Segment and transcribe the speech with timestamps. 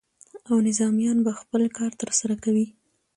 [0.49, 2.67] او نظامیان به خپل کار ترسره کوي.